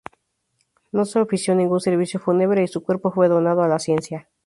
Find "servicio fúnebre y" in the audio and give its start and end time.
1.79-2.67